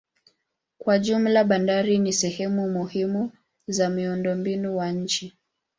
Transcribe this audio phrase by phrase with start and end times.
[0.77, 3.31] Kwa jumla bandari ni sehemu muhimu
[3.67, 5.37] za miundombinu wa nchi.